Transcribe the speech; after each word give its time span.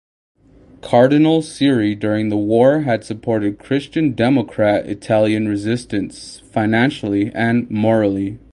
Cardinal 0.81 1.43
Siri 1.43 1.93
during 1.93 2.29
the 2.29 2.35
war 2.35 2.79
had 2.79 3.03
supported 3.03 3.59
Christian-Democrat 3.59 4.87
Italian 4.87 5.47
resistance 5.47 6.39
financially 6.39 7.31
and 7.35 7.69
morally. 7.69 8.39